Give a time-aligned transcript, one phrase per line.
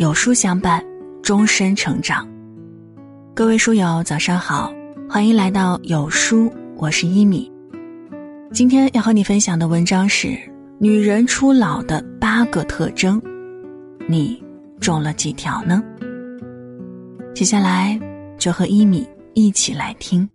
[0.00, 0.82] 有书相伴，
[1.22, 2.26] 终身成长。
[3.34, 4.72] 各位书友，早上好，
[5.06, 7.52] 欢迎来到有书，我是一米。
[8.50, 10.38] 今天要和你分享的文章是：
[10.78, 13.20] 女人初老的八个特征，
[14.08, 14.42] 你
[14.80, 15.84] 中了几条呢？
[17.34, 18.00] 接下来
[18.38, 20.26] 就和一米一起来听。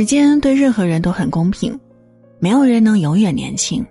[0.00, 1.78] 时间对任何人都很公平，
[2.38, 3.84] 没有人能永远年轻。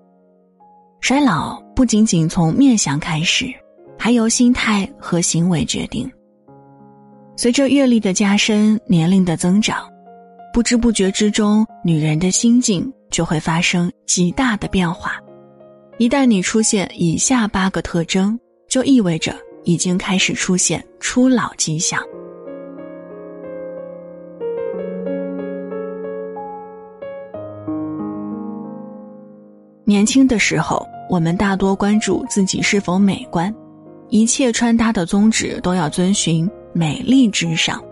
[1.01, 3.45] 衰老不仅仅从面相开始，
[3.95, 6.11] 还由心态和行为决定。
[7.37, 9.87] 随着阅历的加深，年龄的增长，
[10.51, 15.11] 不知不觉之中，女人的心境就会发生极大的变化。
[15.99, 18.35] 一旦你出现以下八个特征，
[18.67, 22.01] 就意味着已经开始出现初老迹象。
[29.99, 33.53] 年轻的时候，我们大多关注自己是否美观，
[34.07, 37.83] 一切穿搭的宗旨都要遵循美丽至上。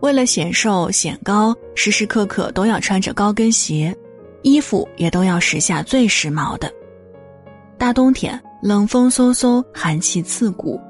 [0.00, 3.94] 为了显瘦显高，时时刻刻都要穿着高跟鞋，
[4.40, 6.72] 衣服也都要时下最时髦的。
[7.76, 10.80] 大冬天冷风嗖嗖，寒气刺骨，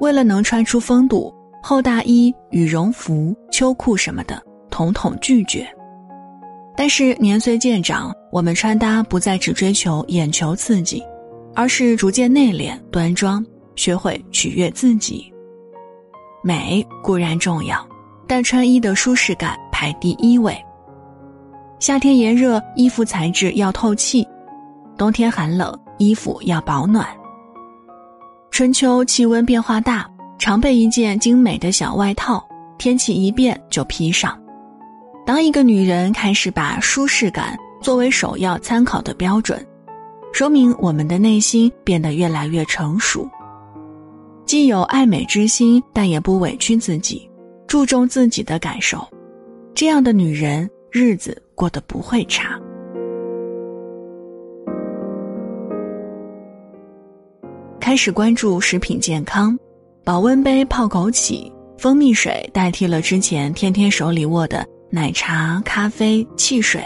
[0.00, 4.38] 为了能穿出风度，厚大衣、羽绒服、秋裤什么的，
[4.70, 5.66] 统统拒绝。
[6.76, 11.02] 但是年岁渐长，我们穿搭不再只追求眼球刺激，
[11.54, 13.44] 而是逐渐内敛端庄，
[13.76, 15.32] 学会取悦自己。
[16.42, 17.86] 美固然重要，
[18.26, 20.56] 但穿衣的舒适感排第一位。
[21.78, 24.24] 夏天炎热，衣服材质要透气；
[24.96, 27.06] 冬天寒冷，衣服要保暖。
[28.50, 32.42] 春秋气温变化大，常备一件精美的小外套，
[32.78, 34.36] 天气一变就披上。
[35.24, 39.64] 当一个女人开始把舒适感作为首要参考的标准，
[40.32, 43.28] 说明我们的内心变得越来越成熟，
[44.44, 47.30] 既有爱美之心，但也不委屈自己，
[47.68, 49.06] 注重自己的感受。
[49.74, 52.60] 这样的女人日子过得不会差。
[57.78, 59.56] 开始关注食品健康，
[60.04, 64.66] 保温杯泡枸杞、蜂蜜水代替了之前天天手里握的。
[64.94, 66.84] 奶茶、咖啡、汽水，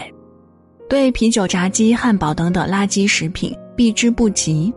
[0.88, 4.72] 对啤酒、炸鸡、汉堡等等垃圾食品避之不及，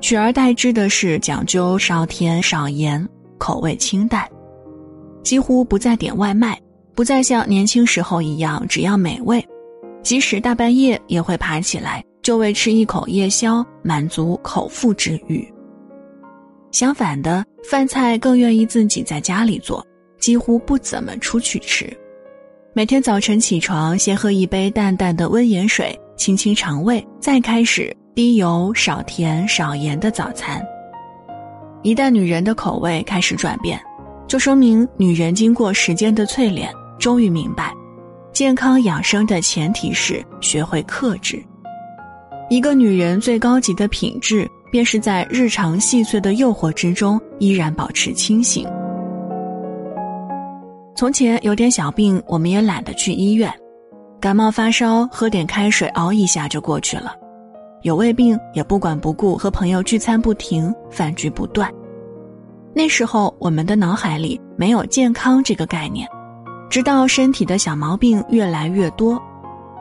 [0.00, 4.28] 取而代之的是讲究少甜少盐，口味清淡，
[5.22, 6.60] 几乎不再点外卖，
[6.92, 9.46] 不再像年轻时候一样只要美味，
[10.02, 15.48] 即使大半夜也会爬起来就为吃一口夜宵满足口腹之欲。
[16.72, 19.86] 相反的，饭菜更愿意自己在家里做，
[20.18, 21.96] 几乎不怎么出去吃。
[22.76, 30.62] 每天早晨起床，先喝一杯淡淡的温盐水，清清肠胃，再开始低油、少甜、少盐的早餐。
[31.82, 33.80] 一旦女人的口味开始转变，
[34.28, 37.72] 就说明女人经过时间的淬炼，终于明白，
[38.30, 41.42] 健康养生的前提是学会克制。
[42.50, 48.68] 一个女人最高级的品质，便是在日常细碎的诱惑之中，依然保持清醒。
[50.96, 53.52] 从前有点小病，我们也懒得去医院，
[54.18, 57.10] 感冒发烧喝点开水熬一下就过去了；
[57.82, 61.70] 有胃病也不管不顾，和朋友聚餐不停，饭局不断。
[62.74, 66.08] 那时候我们的脑海里没有健康这个概念，
[66.70, 69.20] 直到身体的小毛病越来越多，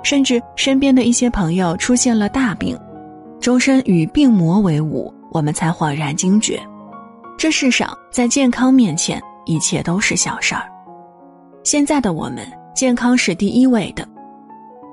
[0.04, 2.78] 甚至身边的一些朋友出现了大病，
[3.40, 6.62] 终身与病魔为伍，我们才恍然惊觉，
[7.38, 10.70] 这世上在健康面前一切都是小事儿。
[11.66, 12.46] 现在的我们，
[12.76, 14.08] 健康是第一位的，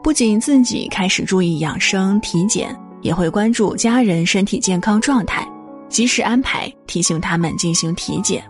[0.03, 5.47] 不仅自己开始注意养生体检，也会关注家人身体健康状态，
[5.91, 8.43] 及时安排提醒他们进行体检。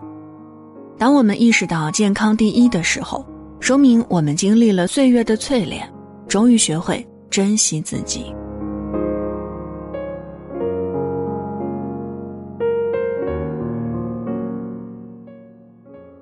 [0.97, 3.25] 当我们意识到健康第一的时候，
[3.59, 5.85] 说明我们经历了岁月的淬炼，
[6.25, 8.33] 终于学会珍惜自己。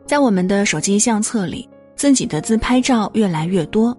[0.08, 1.70] 在我们的手机相册里。
[2.02, 3.96] 自己的自拍照越来越多，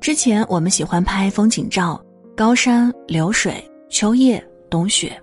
[0.00, 2.00] 之前我们喜欢拍风景照，
[2.36, 3.54] 高山流水、
[3.90, 5.20] 秋叶冬雪，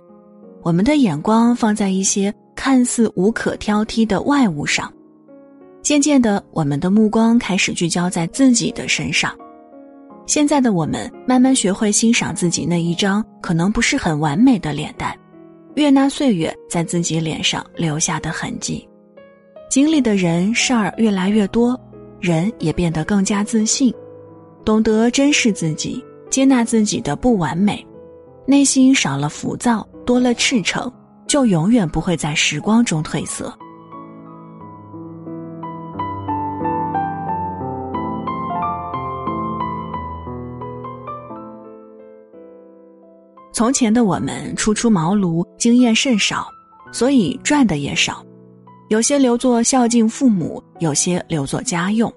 [0.62, 4.92] 我们的眼光放在一些看似无可挑剔的外物上，
[5.80, 9.34] 渐渐的，我们的目光开始聚焦在自己的身上。
[10.26, 15.18] 现在的我们慢慢学会欣赏自己那一张可能不是很完美的脸蛋，
[15.76, 18.86] 悦纳岁月在自己脸上留下的痕迹，
[19.70, 21.74] 经历的人事儿越来越多。
[22.26, 23.94] 人也变得更加自信，
[24.64, 27.86] 懂得珍视自己，接纳自己的不完美，
[28.44, 30.92] 内心少了浮躁，多了赤诚，
[31.28, 33.56] 就永远不会在时光中褪色。
[43.52, 46.48] 从前的我们初出茅庐，经验甚少，
[46.90, 48.25] 所以赚的也少。
[48.88, 52.12] 有些留作孝敬父母，有些留作家用，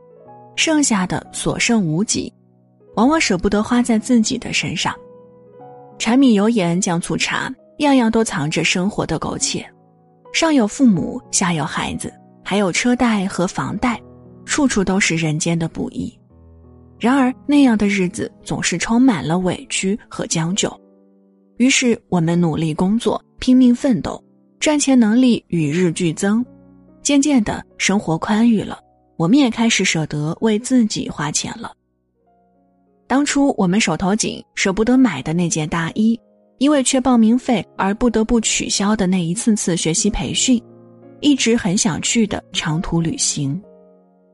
[0.55, 2.31] 剩下的所剩无几，
[2.95, 4.95] 往往舍不得花在自己的身上。
[5.97, 9.65] 柴米油盐酱醋茶，样样都藏着生活的苟且。
[10.31, 12.13] 上有父母，下有孩子，
[12.43, 13.99] 还有车贷和房贷，
[14.45, 16.15] 处处都是人间的不易。
[16.99, 20.71] 然而那样的日子总是充满了委屈和将就。
[21.57, 24.23] 于是，我们努力工作，拼命奋斗，
[24.59, 26.45] 赚钱能力与日俱增。
[27.01, 28.79] 渐渐的，生活宽裕了，
[29.17, 31.71] 我们也开始舍得为自己花钱了。
[33.07, 36.19] 当初我们手头紧，舍不得买的那件大衣，
[36.59, 40.61] 因为缺报名费而不得不取消的那一次次学习培训，
[41.19, 43.59] 一直很想去的长途旅行，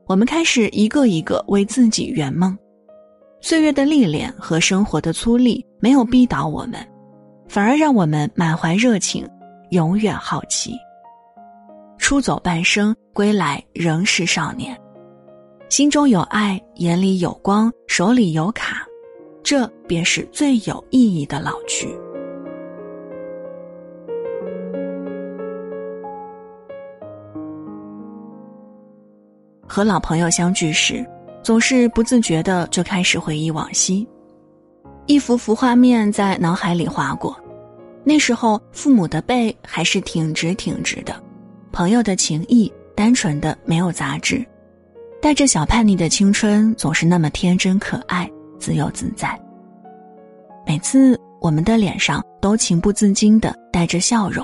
[0.06, 2.56] 我们开始一个一个为自己圆梦。
[3.40, 6.86] 岁月的历练和生活的粗粝没有逼倒我们。
[7.48, 9.24] 反而让我们满怀热情，
[9.70, 10.74] 永远好奇。
[12.06, 14.80] 出走半生，归来仍是少年，
[15.68, 18.86] 心中有爱，眼里有光，手里有卡，
[19.42, 21.88] 这便是最有意义的老去。
[29.66, 31.04] 和老朋友相聚时，
[31.42, 34.06] 总是不自觉的就开始回忆往昔。
[35.06, 37.36] 一幅幅画面在脑海里划过，
[38.04, 41.20] 那时候父母的背还是挺直挺直的，
[41.76, 44.42] 朋友的情谊单纯的没有杂质，
[45.20, 48.26] 带着小叛逆的青春总是那么天真可爱、
[48.58, 49.38] 自由自在。
[50.66, 54.42] 每次我们的脸上都情不自禁的带着笑容，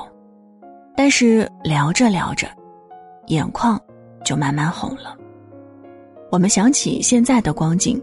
[0.95, 2.47] 但是聊着聊着，
[3.29, 3.81] 眼眶
[4.27, 5.17] 就慢慢红了。
[6.31, 7.99] 我们想起现在的光景，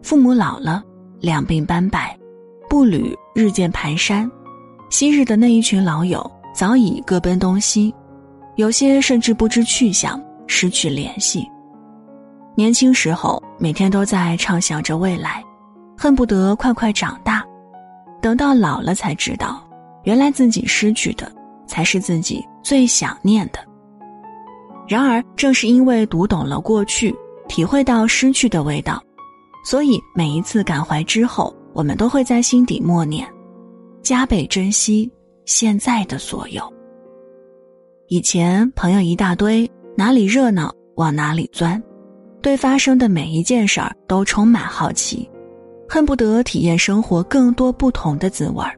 [0.00, 0.80] 父母老了。
[1.18, 2.16] 两鬓斑白，
[2.68, 4.30] 步履日渐蹒跚，
[4.90, 6.24] 昔日的那一群老友
[6.54, 7.92] 早已各奔东西，
[8.60, 11.48] 有些甚至不知去向，失去联系。
[12.54, 15.42] 年轻时候每天都在畅想着未来，
[15.96, 17.42] 恨不得快快长大，
[18.20, 19.66] 等到老了才知道，
[20.04, 21.32] 原来自己失去的
[21.66, 23.58] 才是自己最想念的。
[24.86, 27.16] 然而，正是因为读懂了过去，
[27.48, 29.02] 体会到失去的味道。
[29.64, 33.26] 所以每一次感怀之后，我们都会在心底默念，
[34.02, 35.10] 加倍珍惜
[35.46, 36.62] 现在的所有。
[38.12, 41.80] 以前朋友一大堆，哪里热闹往哪里钻，
[42.42, 45.30] 对发生的每一件事儿都充满好奇，
[45.88, 48.76] 恨不得体验生活更多不同的滋味儿。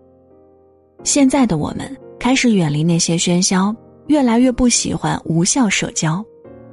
[1.02, 3.74] 现在的我们开始远离那些喧嚣，
[4.06, 6.22] 越来越不喜欢无效社交，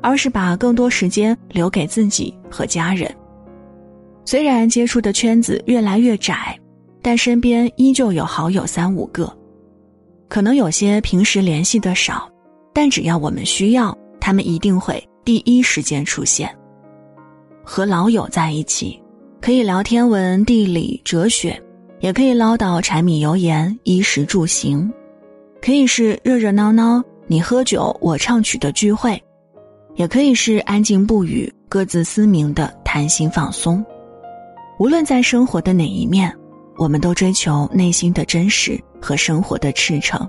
[0.02, 3.10] 而是把更多时间留给自己和家人。
[4.26, 6.60] 虽然接触的圈子越来越窄，
[7.02, 9.34] 但身边依旧有好友三五个。
[10.28, 12.30] 可能有些平时联系的少，
[12.82, 16.50] 但只要我们需要，他们一定会第一时间出现。
[17.62, 18.98] 和老友在一起，
[19.42, 21.62] 可以聊天文、地理、哲学，
[22.00, 24.90] 也可以唠叨柴米油盐、衣食住行，
[25.62, 29.22] 可以是热热闹闹你喝酒我唱曲的聚会，
[29.96, 33.86] 也可以是安静不语、各自思明的谈心放松。
[34.80, 36.34] 无论在生活的哪一面，
[36.78, 40.26] 我们都追求内心的真实和生活的赤诚。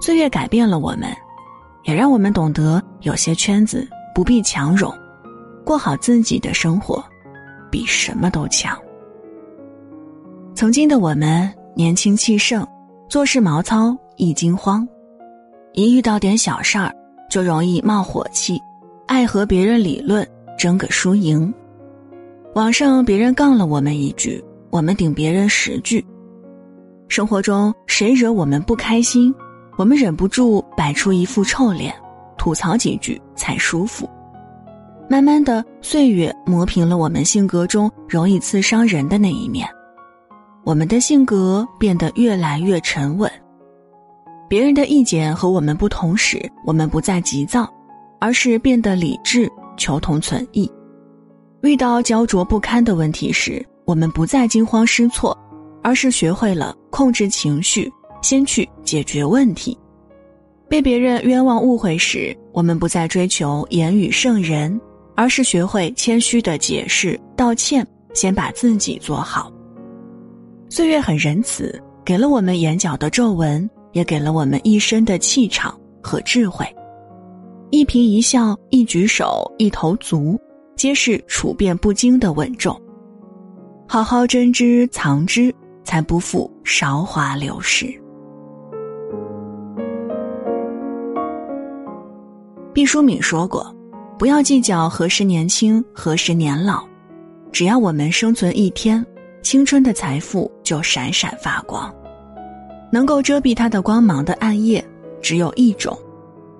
[0.00, 1.12] 岁月改变了我们，
[1.84, 4.92] 也让我们懂得有些圈子不必强融，
[5.64, 7.02] 过好自己的生活，
[7.70, 8.78] 比什么都强。
[10.54, 12.66] 曾经的我们年轻气盛，
[13.08, 14.86] 做事毛糙易惊慌，
[15.72, 16.94] 一遇到点小事儿
[17.30, 18.60] 就容易冒火气，
[19.06, 20.26] 爱和别人理论
[20.58, 21.52] 争个输赢。
[22.54, 26.04] 网上别人杠了我们一句，我们顶别人十句。
[27.08, 29.34] 生活中谁惹我们不开心，
[29.82, 31.92] 我们忍不住摆出一副臭脸，
[32.38, 34.08] 吐槽几句才舒服。
[35.08, 39.68] 慢慢的，岁月磨平了我们性格中容易刺伤人的那一面，
[40.62, 43.28] 我们的性格变得越来越沉稳。
[44.48, 47.68] 别人的意见和我们不同时，我们不再急躁，
[48.20, 50.70] 而是变得理智，求同存异。
[51.62, 55.36] 遇到焦灼不堪的问题时，我们不再惊慌失措，
[55.82, 59.74] 而是学会了控制情绪，先去解决问题；
[60.68, 64.78] 被别人冤枉误会时，我们不再追求言语胜人，
[65.16, 69.50] 而是学会谦虚的解释、道歉，先把自己做好。
[70.68, 76.66] 岁月很仁慈，给了我们眼角的皱纹，也给了我们一身的气场和智慧。
[77.70, 80.38] 一颦一笑，一举手，一头足，
[80.76, 82.78] 皆是处变不惊的稳重。
[83.88, 85.50] 好好珍之藏之，
[85.82, 88.01] 才不负韶华流逝。
[92.72, 93.74] 毕淑敏说过
[94.18, 96.82] ：“不要计较何时年轻，何时年老，
[97.52, 99.04] 只要我们生存一天，
[99.42, 101.92] 青春的财富就闪闪发光。
[102.90, 104.82] 能够遮蔽它的光芒的暗夜，
[105.20, 105.98] 只有一种，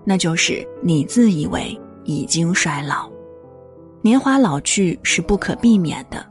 [0.04, 3.10] 那就是你自以为已经衰老。
[4.02, 6.24] 年华老去是不可避免的。”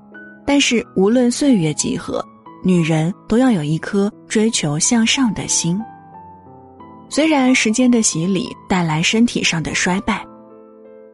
[0.46, 2.24] 但是，无论岁月几何，
[2.64, 5.80] 女人都要有一颗追求向上的心。
[7.14, 10.26] 虽然时间的洗礼带来身体上的衰败，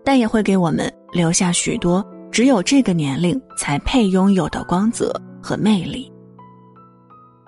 [0.06, 5.12] 但也会给我们留下许多只有这个年龄才配拥有的光泽
[5.42, 6.12] 和魅力。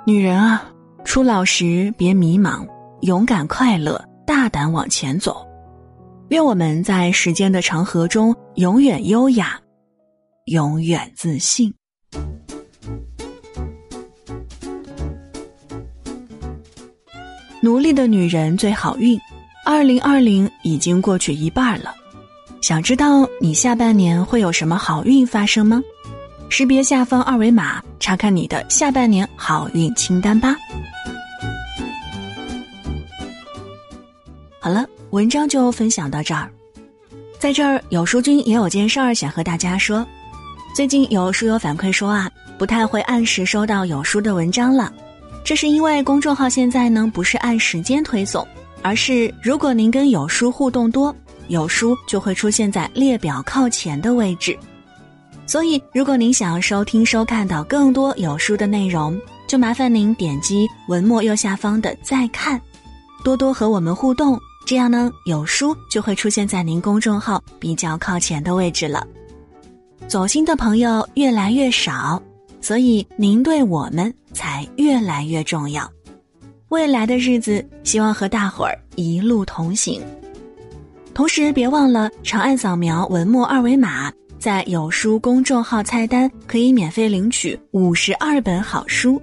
[0.03, 0.67] 女人啊，
[1.05, 2.67] 初老时别迷茫，
[3.01, 5.45] 勇敢快乐，大胆往前走。
[6.29, 9.59] 愿我们在时间的长河中永远优雅。
[10.45, 11.71] 永远自信。
[17.61, 19.19] 努力的女人最好运。
[19.65, 21.93] 二零二零已经过去一半了，
[22.61, 25.81] 想知道你下半年会有什么好运发生吗？
[26.49, 30.55] 识别下方二维码，查看你的下半年好运清单吧。
[34.59, 36.49] 好了，文章就分享到这儿。
[37.37, 40.05] 在这儿，有书君也有件事儿想和大家说。
[40.75, 44.91] 最近有书友反馈说啊，不太会按时收到有书的文章了，
[45.49, 48.47] 这是因为公众号现在呢不是按时间推送，
[48.83, 51.13] 而是如果您跟有书互动多，
[51.47, 54.55] 有书就会出现在列表靠前的位置。
[55.47, 62.61] 所以，如果您想要收听收看到更多有书的内容，就麻烦您点击文末右下方的再看，
[63.23, 69.03] 多多和我们互动，这样呢有书就会出现在您公众号比较靠前的位置了。
[70.07, 72.21] 走心的朋友越来越少，
[72.61, 75.89] 所以您对我们才越来越重要。
[76.69, 80.01] 未来的日子，希望和大伙儿一路同行。
[81.13, 89.21] 同时，别忘了长按扫描文末二维码，在有书公众号菜单可以免费领取五十二本好书，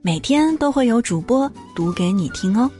[0.00, 2.70] 每天都会有主播读给你听哦。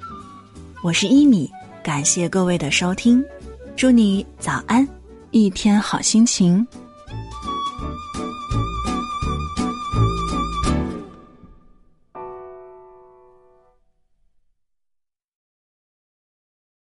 [0.83, 1.50] 我是一米，
[1.83, 3.23] 感谢各位的收听，
[3.75, 4.87] 祝你早安，
[5.33, 6.65] 一天好心情。